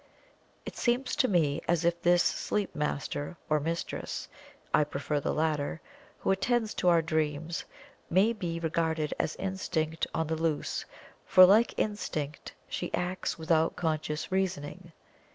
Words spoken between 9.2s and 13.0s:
Instinct on the loose, for like instinct she